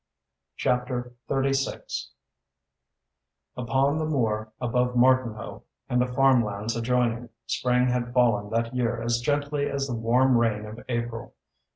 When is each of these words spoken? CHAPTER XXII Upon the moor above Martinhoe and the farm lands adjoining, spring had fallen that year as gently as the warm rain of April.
CHAPTER 0.57 1.13
XXII 1.31 1.79
Upon 3.55 3.99
the 3.99 4.05
moor 4.05 4.51
above 4.59 4.95
Martinhoe 4.95 5.61
and 5.87 6.01
the 6.01 6.11
farm 6.11 6.43
lands 6.43 6.75
adjoining, 6.75 7.29
spring 7.45 7.87
had 7.89 8.11
fallen 8.11 8.49
that 8.49 8.73
year 8.75 8.99
as 8.99 9.19
gently 9.19 9.69
as 9.69 9.85
the 9.85 9.93
warm 9.93 10.37
rain 10.39 10.65
of 10.65 10.79
April. 10.89 11.35